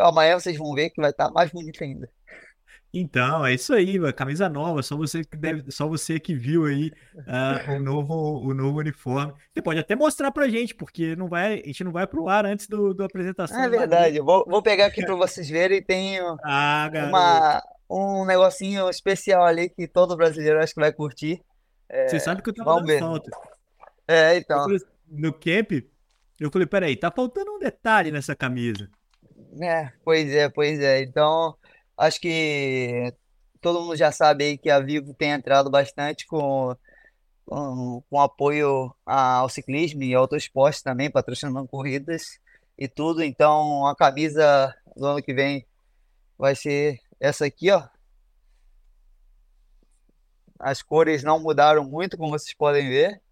[0.00, 2.10] amanhã vocês vão ver que vai estar mais bonita ainda.
[2.92, 6.90] Então, é isso aí, camisa nova, só você que deve, só você que viu aí
[7.14, 9.34] uh, o novo o novo uniforme.
[9.52, 12.46] Você pode até mostrar pra gente, porque não vai, a gente não vai pro ar
[12.46, 13.62] antes do, do apresentação.
[13.62, 19.44] É verdade, vou, vou pegar aqui para vocês verem, tem ah, uma, um negocinho especial
[19.44, 21.42] ali que todo brasileiro acho que vai curtir.
[21.88, 23.00] É, você sabe que eu tava vamos ver.
[23.00, 23.30] falta.
[24.06, 24.64] É, então.
[24.64, 25.72] Falei, no camp,
[26.38, 28.90] eu falei, peraí, tá faltando um detalhe nessa camisa.
[29.62, 31.02] É, pois é, pois é.
[31.02, 31.56] Então,
[31.98, 33.12] Acho que
[33.60, 36.76] todo mundo já sabe aí que a Vivo tem entrado bastante com,
[37.44, 42.38] com, com apoio ao ciclismo e ao esporte também, patrocinando corridas
[42.78, 43.20] e tudo.
[43.20, 45.66] Então a camisa do ano que vem
[46.38, 47.88] vai ser essa aqui, ó.
[50.58, 53.22] As cores não mudaram muito, como vocês podem ver.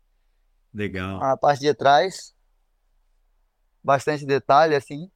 [0.73, 1.23] Legal.
[1.23, 2.35] A parte de trás,
[3.83, 5.11] bastante detalhe assim.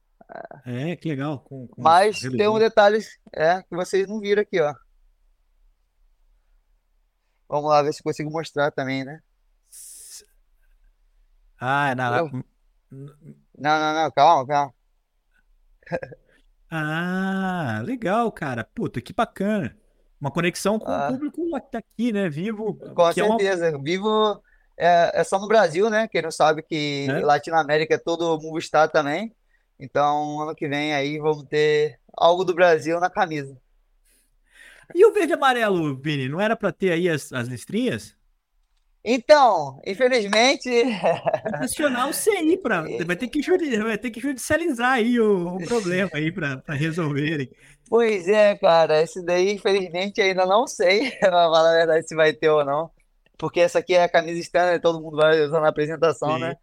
[0.65, 1.39] É, que legal.
[1.39, 2.99] Com, com Mas tem um detalhe
[3.33, 4.73] é, que vocês não viram aqui, ó.
[7.47, 9.21] Vamos lá ver se consigo mostrar também, né?
[11.59, 12.43] Ah, não, não,
[13.57, 14.73] não, não, calma, calma.
[16.71, 18.63] Ah, legal, cara.
[18.63, 19.77] Puta, que bacana.
[20.19, 21.09] Uma conexão com ah.
[21.09, 22.29] o público que tá aqui, né?
[22.29, 22.75] Vivo.
[22.95, 23.67] Com certeza.
[23.67, 23.83] É uma...
[23.83, 24.41] Vivo
[24.77, 26.07] é, é, só no Brasil, né?
[26.07, 27.19] Quem não sabe que é?
[27.19, 29.35] Latinoamérica é todo Movistar também.
[29.77, 33.57] Então, ano que vem aí vamos ter algo do Brasil na camisa.
[34.93, 38.15] E o verde e amarelo, Vini, não era para ter aí as, as listrinhas?
[39.03, 40.69] Então, infelizmente.
[41.51, 43.41] Nacional o CI para vai ter que
[43.81, 47.49] vai ter que judicializar aí o, o problema aí para resolverem.
[47.89, 52.31] Pois é, cara, esse daí infelizmente ainda não sei, pra falar a verdade se vai
[52.31, 52.89] ter ou não,
[53.37, 56.41] porque essa aqui é a camisa externa, todo mundo vai usar na apresentação, Sim.
[56.41, 56.55] né?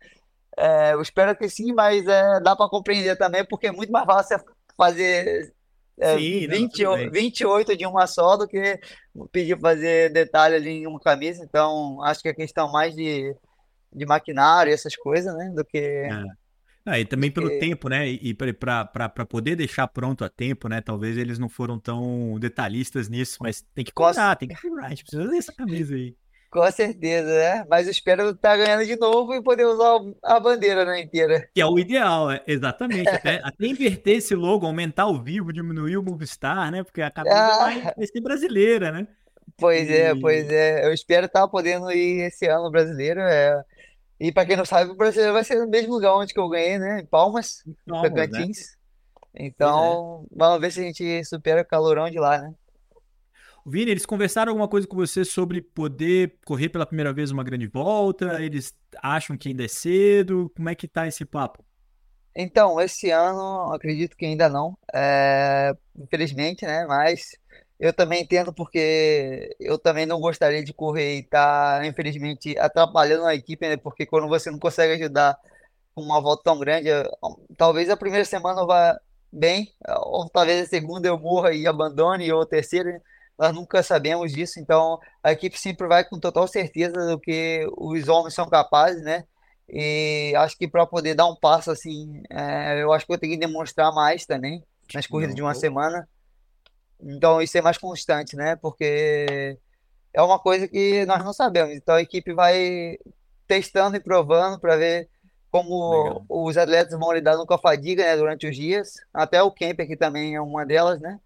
[0.56, 4.06] É, eu espero que sim, mas é, dá para compreender também, porque é muito mais
[4.06, 4.40] fácil
[4.76, 5.52] fazer
[6.00, 8.78] é, sim, 20, não, 28 de uma só do que
[9.32, 11.44] pedir fazer detalhe ali em uma camisa.
[11.44, 13.34] Então, acho que é questão mais de,
[13.92, 15.50] de maquinário, essas coisas, né?
[15.54, 15.78] Do que.
[15.78, 16.22] É.
[16.86, 17.58] Ah, e também pelo que...
[17.58, 18.08] tempo, né?
[18.08, 20.80] E para poder deixar pronto a tempo, né?
[20.80, 24.86] Talvez eles não foram tão detalhistas nisso, mas tem que comprar, tem que comprar.
[24.86, 26.16] A gente precisa dessa camisa aí.
[26.50, 27.66] Com certeza, né?
[27.68, 31.46] Mas eu espero estar ganhando de novo e poder usar a bandeira na inteira.
[31.54, 33.08] Que é o ideal, é, exatamente.
[33.08, 36.82] Até, até, inverter esse logo, aumentar o vivo, diminuir o Movistar, né?
[36.82, 37.92] Porque a camisa ah.
[37.94, 39.06] vai ser brasileira, né?
[39.58, 40.10] Pois é, e...
[40.10, 40.86] é, pois é.
[40.86, 43.20] Eu espero estar podendo ir esse ano brasileiro.
[43.20, 43.62] É...
[44.18, 46.48] E para quem não sabe, o brasileiro vai ser no mesmo lugar onde que eu
[46.48, 47.00] ganhei, né?
[47.00, 48.58] Em Palmas, Palmas Tocantins.
[49.34, 49.44] Né?
[49.46, 50.34] Então, é.
[50.34, 52.54] vamos ver se a gente supera o calorão de lá, né?
[53.68, 57.66] Vini, eles conversaram alguma coisa com você sobre poder correr pela primeira vez uma grande
[57.66, 58.42] volta?
[58.42, 60.50] Eles acham que ainda é cedo?
[60.56, 61.62] Como é que tá esse papo?
[62.34, 64.76] Então, esse ano acredito que ainda não.
[64.94, 66.86] É, infelizmente, né?
[66.86, 67.36] Mas
[67.78, 73.26] eu também entendo porque eu também não gostaria de correr e estar, tá, infelizmente, atrapalhando
[73.26, 73.76] a equipe, né?
[73.76, 75.36] Porque quando você não consegue ajudar
[75.94, 76.88] com uma volta tão grande,
[77.56, 78.98] talvez a primeira semana vá
[79.32, 79.74] bem,
[80.06, 83.00] ou talvez a segunda eu morra e abandone, ou a terceira, né?
[83.38, 88.08] Nós nunca sabemos disso, então a equipe sempre vai com total certeza do que os
[88.08, 89.24] homens são capazes, né?
[89.68, 93.34] E acho que para poder dar um passo assim, é, eu acho que eu tenho
[93.34, 96.08] que demonstrar mais também nas corridas não, de uma semana.
[97.00, 98.56] Então isso é mais constante, né?
[98.56, 99.58] Porque
[100.12, 101.76] é uma coisa que nós não sabemos.
[101.76, 102.98] Então a equipe vai
[103.46, 105.08] testando e provando para ver
[105.50, 106.26] como Legal.
[106.28, 108.94] os atletas vão lidar com a fadiga né, durante os dias.
[109.12, 111.20] Até o camp aqui também é uma delas, né?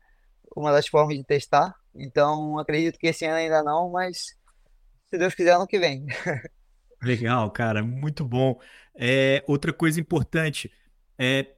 [0.55, 1.75] Uma das formas de testar.
[1.95, 4.37] Então acredito que esse ano ainda não, mas
[5.11, 6.07] se Deus quiser, ano que vem.
[7.03, 8.59] Legal, cara, muito bom.
[8.95, 10.73] É, outra coisa importante,
[11.19, 11.55] é,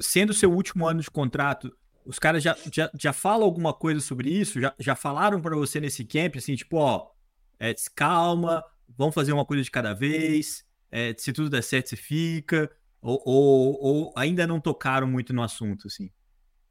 [0.00, 4.30] sendo seu último ano de contrato, os caras já, já, já falam alguma coisa sobre
[4.30, 4.60] isso?
[4.60, 7.10] Já, já falaram para você nesse camp, assim, tipo, ó,
[7.58, 11.96] é, calma, vamos fazer uma coisa de cada vez, é, se tudo der certo, você
[11.96, 16.10] fica, ou, ou, ou, ainda não tocaram muito no assunto, assim?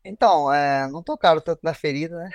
[0.04, 2.30] Então, é, não tocaram tanto na ferida, né?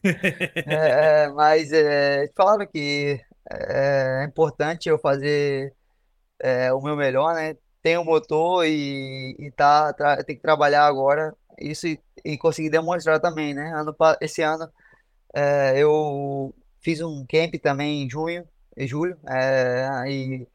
[0.66, 3.20] é, mas é, falaram que
[3.50, 5.74] é, é importante eu fazer
[6.40, 7.56] é, o meu melhor, né?
[7.82, 9.92] Tem o motor e, e tá,
[10.24, 13.72] tem que trabalhar agora isso e, e conseguir demonstrar também, né?
[13.74, 14.68] Ano, esse ano
[15.34, 18.46] é, eu fiz um camp também em junho,
[18.76, 20.48] em julho, é, e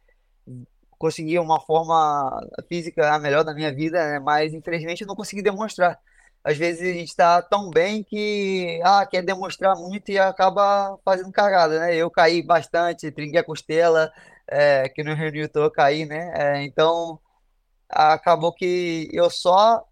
[0.98, 4.20] consegui uma forma física a melhor da minha vida, né?
[4.20, 6.00] Mas infelizmente eu não consegui demonstrar.
[6.48, 11.30] Às vezes a gente está tão bem que ah, quer demonstrar muito e acaba fazendo
[11.30, 11.94] cagada, né?
[11.94, 14.10] Eu caí bastante, trinquei a costela,
[14.48, 16.32] é, que no Rio Newton eu caí, né?
[16.38, 17.20] É, então
[17.90, 19.84] acabou que eu só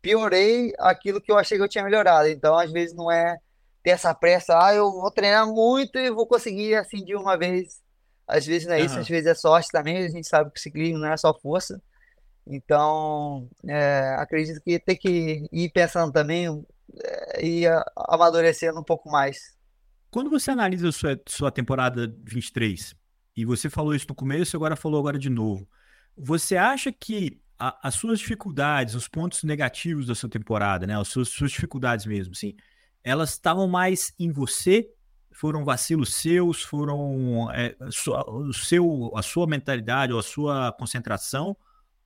[0.00, 2.28] piorei aquilo que eu achei que eu tinha melhorado.
[2.28, 3.36] Então, às vezes, não é
[3.82, 7.82] ter essa pressa, ah, eu vou treinar muito e vou conseguir assim de uma vez.
[8.28, 9.96] Às vezes não é isso, às vezes é sorte também.
[9.98, 11.82] A gente sabe que o ciclismo não é só força.
[12.46, 16.46] Então, é, acredito que tem que ir pensando também
[17.02, 17.64] é, e
[17.96, 19.56] amadurecendo um pouco mais.
[20.10, 22.94] Quando você analisa a sua, sua temporada 23,
[23.36, 25.66] e você falou isso no começo e agora falou agora de novo,
[26.16, 30.98] você acha que a, as suas dificuldades, os pontos negativos da sua temporada, né?
[30.98, 32.54] As suas, suas dificuldades mesmo, assim,
[33.04, 34.90] elas estavam mais em você?
[35.30, 36.62] Foram vacilos seus?
[36.62, 41.56] Foram é, o seu, a sua mentalidade ou a sua concentração?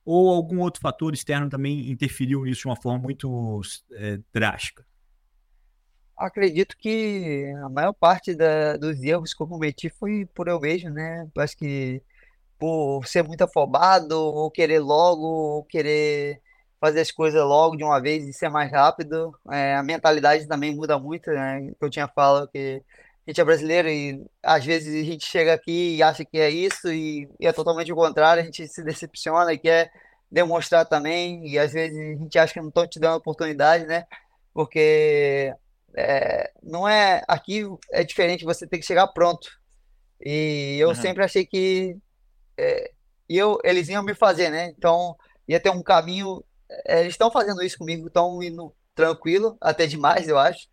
[0.09, 3.59] Ou algum outro fator externo também interferiu nisso de uma forma muito
[3.91, 4.85] é, drástica?
[6.15, 10.91] Acredito que a maior parte da, dos erros que eu cometi foi por eu mesmo,
[10.91, 11.27] né?
[11.37, 12.01] Acho que
[12.57, 16.41] por ser muito afobado, ou querer logo, ou querer
[16.79, 19.37] fazer as coisas logo de uma vez e ser mais rápido.
[19.51, 21.69] É, a mentalidade também muda muito, né?
[21.81, 22.81] Eu tinha falado que
[23.27, 26.49] a gente é brasileiro e às vezes a gente chega aqui e acha que é
[26.49, 29.91] isso e, e é totalmente o contrário, a gente se decepciona e quer
[30.31, 34.05] demonstrar também, e às vezes a gente acha que não estão te dando oportunidade, né?
[34.53, 35.53] Porque
[35.95, 39.49] é, não é aqui é diferente, você tem que chegar pronto.
[40.21, 40.95] E eu uhum.
[40.95, 41.97] sempre achei que
[42.57, 42.91] é,
[43.29, 44.73] eu, eles iam me fazer, né?
[44.77, 45.15] Então
[45.47, 46.43] ia ter um caminho.
[46.85, 50.67] É, eles estão fazendo isso comigo, estão indo tranquilo, até demais, eu acho.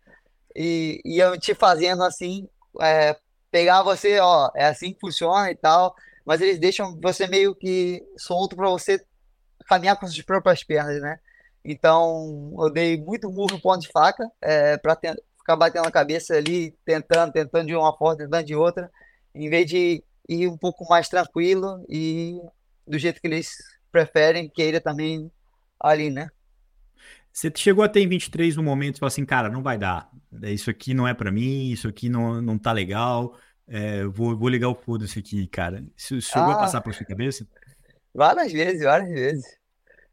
[0.55, 2.47] E iam te fazendo assim,
[2.81, 3.17] é,
[3.51, 5.95] pegar você, ó, é assim que funciona e tal.
[6.25, 9.03] Mas eles deixam você meio que solto para você
[9.67, 11.19] caminhar com as próprias pernas, né?
[11.63, 14.95] Então eu dei muito murro ponto de faca é, para
[15.37, 18.91] ficar batendo a cabeça ali, tentando, tentando de uma forma, tentando de outra,
[19.33, 22.39] em vez de e um pouco mais tranquilo e
[22.87, 23.49] do jeito que eles
[23.91, 25.31] preferem, queira também
[25.79, 26.29] ali, né?
[27.35, 30.09] Você chegou até em 23 no momento e falou assim, cara, não vai dar.
[30.43, 33.37] Isso aqui não é para mim, isso aqui não, não tá legal.
[33.67, 35.83] É, vou, vou ligar o foda-se aqui, cara.
[35.97, 37.45] Isso chegou ah, a passar por sua cabeça?
[38.13, 39.45] Várias vezes, várias vezes.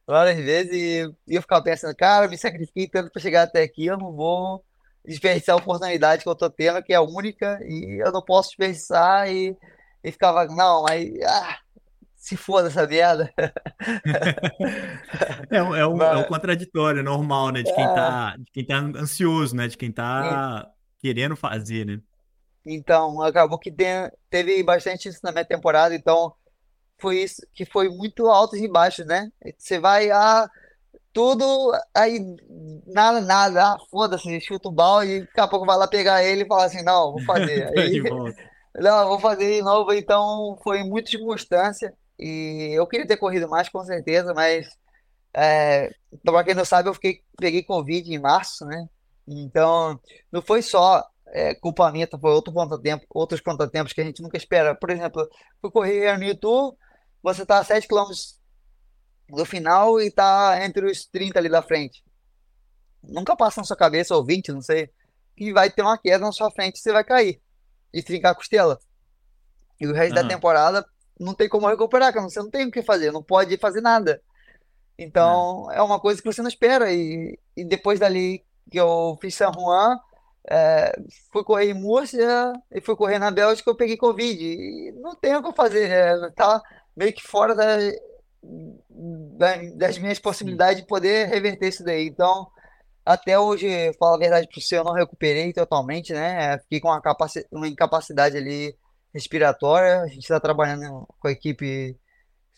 [0.05, 3.87] Várias vezes e, e eu ficava pensando, cara, me sacrifiquei tanto para chegar até aqui,
[3.87, 4.65] eu não vou
[5.07, 9.31] desperdiçar a oportunidade que eu tô tendo, que é única, e eu não posso desperdiçar
[9.31, 9.57] e
[10.05, 11.59] e ficava, não, aí, ah,
[12.23, 13.35] se foda essa merda.
[15.51, 17.65] é, é, o, Mas, é o contraditório normal, né?
[17.65, 19.67] De quem, é, tá, de quem tá ansioso, né?
[19.67, 21.99] De quem tá querendo fazer, né?
[22.65, 26.33] Então, acabou que tem, teve bastante isso na minha temporada, então
[26.97, 29.29] foi isso que foi muito altos e baixos, né?
[29.59, 30.49] Você vai, ah,
[31.13, 32.21] tudo, aí
[32.87, 36.45] nada, nada, ah, foda-se, chuta o balde, e daqui a pouco vai lá pegar ele
[36.45, 37.67] e fala assim, não, vou fazer.
[37.77, 38.01] Aí,
[38.79, 41.93] não, vou fazer de novo, então foi muita circunstância.
[42.23, 44.69] E eu queria ter corrido mais, com certeza, mas
[45.35, 48.87] é, para quem não sabe, eu fiquei, peguei Covid em março, né?
[49.27, 49.99] Então,
[50.31, 54.37] não foi só é, culpa minha, foi outro contratempo, outros contratempos que a gente nunca
[54.37, 54.73] espera.
[54.73, 55.29] Por exemplo,
[55.61, 56.77] fui correr no YouTube,
[57.21, 58.05] você está a 7 km
[59.29, 62.05] do final e está entre os 30 ali da frente.
[63.03, 64.89] Nunca passa na sua cabeça, ou 20, não sei,
[65.37, 67.43] que vai ter uma queda na sua frente e você vai cair
[67.93, 68.79] e trincar a costela.
[69.81, 70.23] E o resto uhum.
[70.23, 70.87] da temporada
[71.23, 74.21] não tem como recuperar, você não tem o que fazer, não pode fazer nada.
[74.99, 76.93] Então, é, é uma coisa que você não espera.
[76.93, 79.99] E, e depois dali que eu fiz San Juan,
[80.49, 80.93] é,
[81.33, 84.45] fui correr em Múrcia e fui correr na Bélgica, eu peguei Covid.
[84.45, 86.61] E não tem o que fazer, é, tá
[86.97, 87.77] meio que fora da,
[88.43, 92.07] da, das minhas possibilidades de poder reverter isso daí.
[92.07, 92.47] Então,
[93.05, 96.59] até hoje, falo a verdade para você, eu não recuperei totalmente, né?
[96.59, 97.03] Fiquei com uma,
[97.51, 98.77] uma incapacidade ali
[99.13, 100.01] respiratória.
[100.03, 101.97] A gente está trabalhando com a equipe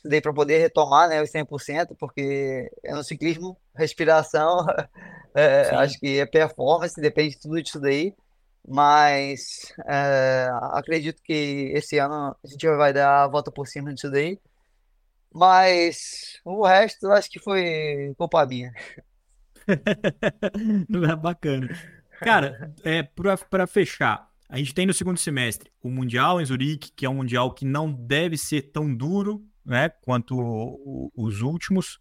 [0.05, 4.67] estudei para poder retomar né, os 100%, porque é no ciclismo, respiração,
[5.35, 8.15] é, acho que é performance, depende de tudo disso daí.
[8.67, 14.11] Mas é, acredito que esse ano a gente vai dar a volta por cima disso
[14.11, 14.39] daí.
[15.33, 18.73] Mas o resto acho que foi culpa minha.
[19.67, 21.69] é bacana.
[22.21, 27.07] Cara, é, para fechar, a gente tem no segundo semestre o Mundial em Zurique, que
[27.07, 31.99] é um Mundial que não deve ser tão duro né, quanto o, os últimos.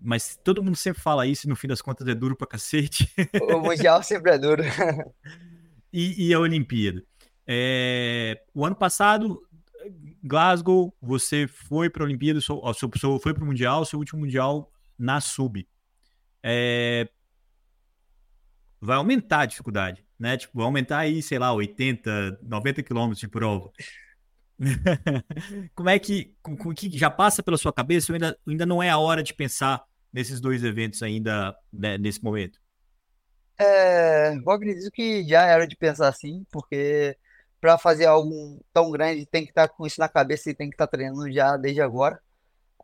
[0.00, 3.08] Mas todo mundo sempre fala isso e no fim das contas é duro pra cacete.
[3.40, 4.62] O Mundial sempre é duro.
[5.92, 7.04] e, e, a Olimpíada.
[7.46, 9.40] É, o ano passado,
[10.24, 14.20] Glasgow, você foi para a Olimpíada, o seu, seu, foi para o Mundial, seu último
[14.20, 15.66] Mundial na Sub.
[16.42, 17.08] É,
[18.80, 20.36] vai aumentar a dificuldade, né?
[20.36, 23.72] Tipo, aumentar aí, sei lá, 80, 90 quilômetros de prova.
[25.74, 28.12] Como é que, com, que já passa pela sua cabeça?
[28.12, 29.82] Ainda, ainda não é a hora de pensar
[30.12, 32.60] nesses dois eventos ainda né, nesse momento?
[33.58, 37.16] É, eu acredito que já era de pensar assim, porque
[37.60, 40.68] para fazer algo tão grande tem que estar tá com isso na cabeça e tem
[40.70, 42.20] que estar tá treinando já desde agora.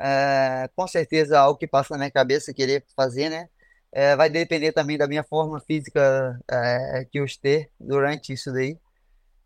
[0.00, 3.48] É, com certeza algo que passa na minha cabeça querer fazer, né?
[3.92, 8.78] É, vai depender também da minha forma física é, que eu ter durante isso daí.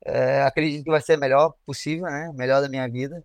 [0.04, 2.32] É, acredito que vai ser melhor possível, né?
[2.34, 3.24] Melhor da minha vida.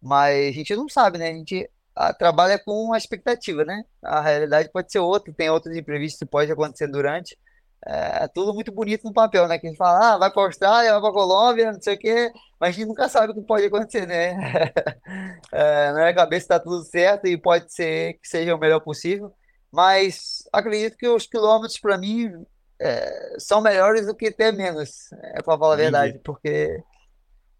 [0.00, 1.30] Mas a gente não sabe, né?
[1.30, 3.84] A gente a, trabalha com uma expectativa, né?
[4.02, 7.38] A realidade pode ser outra, tem outros imprevistos que pode acontecer durante.
[7.86, 9.58] É, é tudo muito bonito no papel, né?
[9.58, 11.94] Que a gente fala, ah, vai para a Austrália, vai para a Colômbia, não sei
[11.94, 14.36] o quê, mas a gente nunca sabe o que pode acontecer, né?
[15.52, 19.32] é, na minha cabeça está tudo certo e pode ser que seja o melhor possível,
[19.74, 22.46] mas acredito que os quilômetros, para mim,
[22.78, 26.82] é, são melhores do que ter menos, é para falar a verdade, porque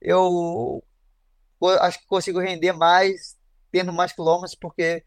[0.00, 0.82] eu
[1.80, 3.36] acho que consigo render mais
[3.72, 5.02] tendo mais quilômetros, porque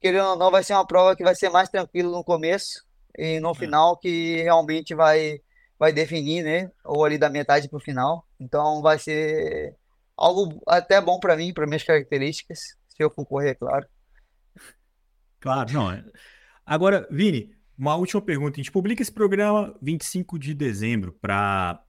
[0.00, 2.84] querendo ou não, vai ser uma prova que vai ser mais tranquilo no começo
[3.16, 3.54] e no é.
[3.54, 5.40] final que realmente vai
[5.78, 6.70] vai definir, né?
[6.84, 8.26] Ou ali da metade para o final.
[8.38, 9.74] Então vai ser
[10.16, 13.86] algo até bom para mim, para minhas características, se eu for correr, claro.
[15.46, 15.92] Claro, não.
[15.92, 16.04] É.
[16.66, 18.56] Agora, Vini, uma última pergunta.
[18.56, 21.80] A gente publica esse programa 25 de dezembro para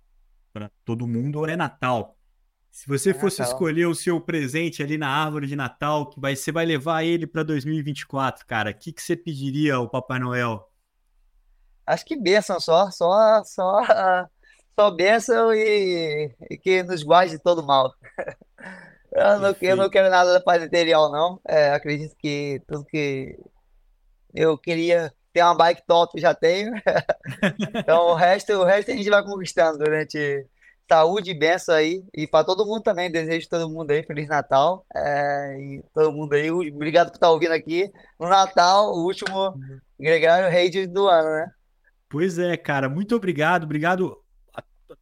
[0.86, 2.16] todo mundo, ou é Natal?
[2.70, 3.56] Se você é fosse Natal.
[3.56, 7.26] escolher o seu presente ali na árvore de Natal, que vai, você vai levar ele
[7.26, 10.72] para 2024, cara, o que, que você pediria ao Papai Noel?
[11.84, 13.82] Acho que bênção só, só, só,
[14.80, 17.92] só bênção e, e que nos guarde de todo mal.
[19.18, 21.42] Eu não, eu não quero nada da paz material, não.
[21.48, 23.36] É, acredito que tudo que
[24.32, 26.72] eu queria ter uma bike top, já tenho.
[27.74, 30.46] então o resto, o resto a gente vai conquistando durante
[30.88, 32.04] saúde e benção aí.
[32.14, 34.86] E para todo mundo também, desejo todo mundo aí Feliz Natal.
[34.96, 39.56] É, e todo mundo aí, obrigado por estar ouvindo aqui no Natal, o último
[40.00, 41.52] Gregário Rei do ano, né?
[42.08, 44.16] Pois é, cara, muito obrigado, obrigado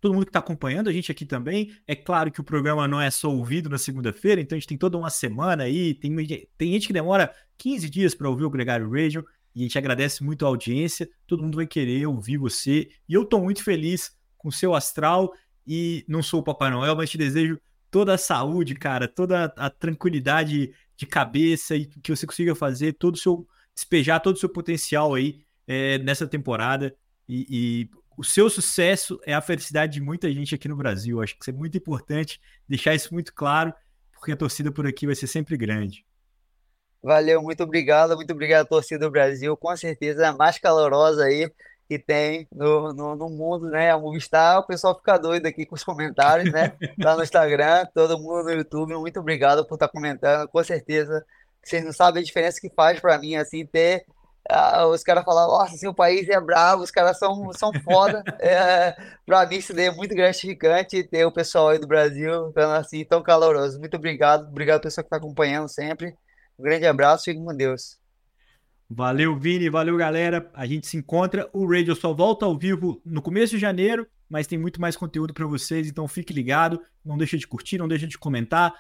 [0.02, 1.76] todo mundo que está acompanhando a gente aqui também.
[1.88, 4.78] É claro que o programa não é só ouvido na segunda-feira, então a gente tem
[4.78, 5.94] toda uma semana aí.
[5.94, 6.16] Tem,
[6.58, 9.26] tem gente que demora 15 dias para ouvir o Gregário Radio.
[9.56, 11.10] E a gente agradece muito a audiência.
[11.26, 12.90] Todo mundo vai querer ouvir você.
[13.08, 15.34] E eu estou muito feliz com o seu astral.
[15.66, 17.60] E não sou o Papai Noel, mas te desejo
[17.90, 23.16] toda a saúde, cara, toda a tranquilidade de cabeça e que você consiga fazer todo
[23.16, 23.48] o seu.
[23.74, 26.96] despejar todo o seu potencial aí é, nessa temporada.
[27.28, 31.22] E, e, o seu sucesso é a felicidade de muita gente aqui no Brasil.
[31.22, 33.74] Acho que isso é muito importante deixar isso muito claro,
[34.14, 36.06] porque a torcida por aqui vai ser sempre grande.
[37.04, 39.56] Valeu, muito obrigado, muito obrigado, torcida do Brasil.
[39.56, 41.52] Com certeza a mais calorosa aí
[41.88, 43.92] que tem no, no, no, mundo, né?
[43.92, 46.76] A Movistar, o pessoal fica doido aqui com os comentários, né?
[46.98, 50.48] Lá no Instagram, todo mundo no YouTube, muito obrigado por estar comentando.
[50.48, 51.24] Com certeza,
[51.64, 54.06] vocês não sabem a diferença que faz para mim, assim, ter
[54.50, 58.24] ah, os caras falavam, nossa, seu país é bravo, os caras são, são foda.
[58.40, 62.72] É, pra mim, isso daí é muito gratificante ter o pessoal aí do Brasil tão
[62.72, 63.80] assim, tão caloroso.
[63.80, 66.16] Muito obrigado, obrigado pessoal que tá acompanhando sempre.
[66.60, 67.98] Um grande abraço, fique com Deus.
[68.90, 70.50] Valeu, Vini, valeu, galera.
[70.54, 71.50] A gente se encontra.
[71.52, 75.34] O Radio só volta ao vivo no começo de janeiro, mas tem muito mais conteúdo
[75.34, 76.80] para vocês, então fique ligado.
[77.04, 78.74] Não deixa de curtir, não deixa de comentar,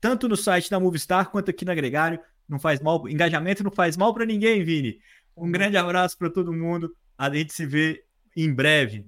[0.00, 2.20] tanto no site da Movistar quanto aqui na Gregário.
[2.48, 4.98] Não faz mal, engajamento não faz mal para ninguém, Vini.
[5.36, 6.94] Um grande abraço para todo mundo.
[7.16, 8.04] A gente se vê
[8.36, 9.06] em breve.